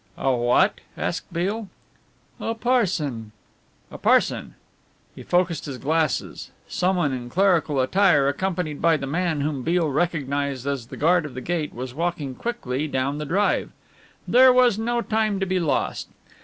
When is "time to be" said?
15.03-15.59